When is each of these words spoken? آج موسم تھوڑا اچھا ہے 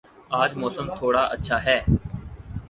آج 0.41 0.51
موسم 0.57 0.85
تھوڑا 0.97 1.23
اچھا 1.25 1.57
ہے 1.65 1.77